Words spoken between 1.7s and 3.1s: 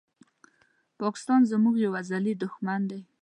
یو ازلې دښمن دي